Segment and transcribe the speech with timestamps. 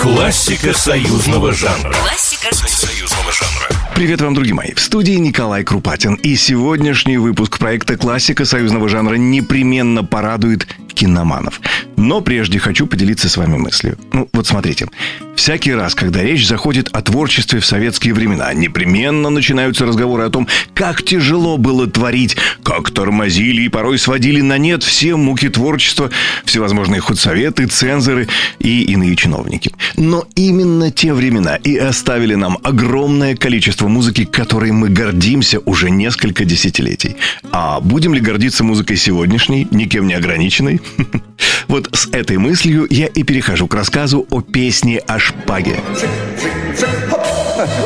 [0.00, 1.92] Классика союзного жанра.
[1.92, 3.68] Классика союзного жанра.
[3.94, 4.72] Привет вам, друзья мои.
[4.72, 6.14] В студии Николай Крупатин.
[6.14, 11.60] И сегодняшний выпуск проекта «Классика союзного жанра» непременно порадует киноманов.
[12.00, 13.98] Но прежде хочу поделиться с вами мыслью.
[14.14, 14.88] Ну, вот смотрите.
[15.34, 20.48] Всякий раз, когда речь заходит о творчестве в советские времена, непременно начинаются разговоры о том,
[20.72, 26.10] как тяжело было творить, как тормозили и порой сводили на нет все муки творчества,
[26.46, 28.28] всевозможные худсоветы, цензоры
[28.58, 29.70] и иные чиновники.
[29.96, 36.46] Но именно те времена и оставили нам огромное количество музыки, которой мы гордимся уже несколько
[36.46, 37.16] десятилетий.
[37.52, 40.80] А будем ли гордиться музыкой сегодняшней, никем не ограниченной?
[41.70, 45.76] Вот с этой мыслью я и перехожу к рассказу о песне о шпаге.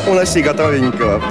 [0.07, 1.21] Уноси готовенького.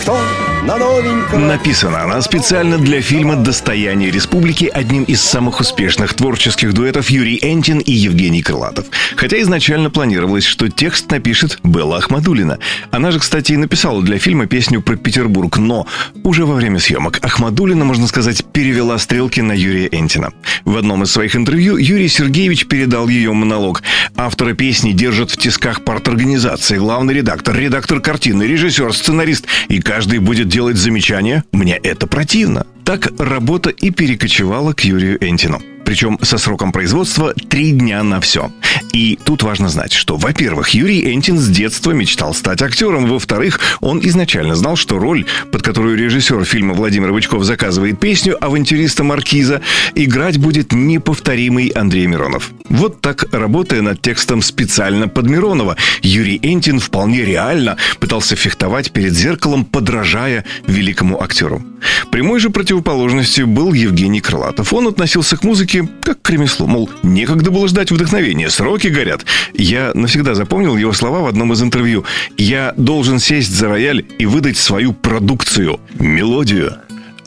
[0.00, 0.18] Кто
[0.68, 1.38] на новенького?
[1.38, 7.78] Написана она специально для фильма «Достояние республики» одним из самых успешных творческих дуэтов Юрий Энтин
[7.78, 8.84] и Евгений Крылатов.
[9.16, 12.58] Хотя изначально планировалось, что текст напишет Белла Ахмадулина.
[12.90, 15.86] Она же, кстати, и написала для фильма песню про Петербург, но
[16.22, 20.32] уже во время съемок Ахмадулина, можно сказать, перевела стрелки на Юрия Энтина.
[20.66, 23.82] В одном из своих интервью Юрий Сергеевич передал ее монолог.
[24.16, 29.46] Автора песни держат в тисках парторганизации, главный редактор, редактор картины, режиссер, сценарист.
[29.68, 32.66] И каждый будет делать замечания «мне это противно».
[32.84, 35.60] Так работа и перекочевала к Юрию Энтину.
[35.88, 38.52] Причем со сроком производства три дня на все.
[38.92, 43.06] И тут важно знать, что, во-первых, Юрий Энтин с детства мечтал стать актером.
[43.06, 49.02] Во-вторых, он изначально знал, что роль, под которую режиссер фильма Владимир Бычков заказывает песню авантюриста
[49.02, 49.62] Маркиза,
[49.94, 52.50] играть будет неповторимый Андрей Миронов.
[52.68, 59.14] Вот так, работая над текстом специально под Миронова, Юрий Энтин вполне реально пытался фехтовать перед
[59.14, 61.62] зеркалом, подражая великому актеру.
[62.10, 64.72] Прямой же противоположностью был Евгений Крылатов.
[64.72, 69.24] Он относился к музыке как к ремеслу, мол, некогда было ждать вдохновения, сроки горят.
[69.54, 72.04] Я навсегда запомнил его слова в одном из интервью.
[72.36, 76.78] «Я должен сесть за рояль и выдать свою продукцию, мелодию».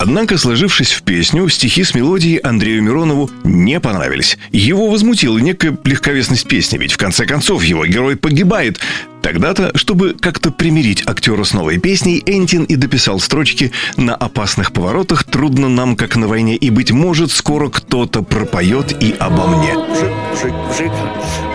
[0.01, 4.35] Однако, сложившись в песню, стихи с мелодией Андрею Миронову не понравились.
[4.51, 8.79] Его возмутила некая легковесность песни, ведь в конце концов его герой погибает.
[9.22, 15.24] Тогда-то, чтобы как-то примирить актера с новой песней, Энтин и дописал строчки «На опасных поворотах
[15.24, 19.74] трудно нам, как на войне, и, быть может, скоро кто-то пропоет и обо мне».
[19.74, 20.92] Вжик, вжик, вжик.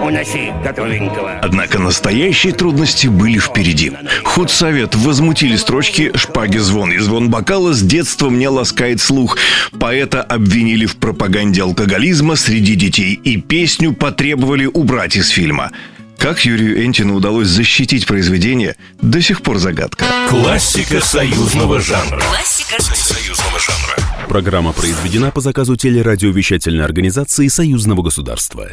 [0.03, 1.41] Уноси готовенького.
[1.43, 3.93] Однако настоящие трудности были впереди.
[4.25, 9.39] Худсовет возмутили строчки «Шпаги звон» и звон бокала с детства мне ласкает слух.
[9.79, 15.73] Поэта обвинили в пропаганде алкоголизма среди детей и песню потребовали убрать из фильма.
[16.19, 20.05] Как Юрию Энтину удалось защитить произведение, до сих пор загадка.
[20.29, 22.21] Классика союзного жанра.
[22.21, 24.29] Классика союзного жанра.
[24.29, 28.69] Программа произведена по заказу телерадиовещательной организации Союзного государства.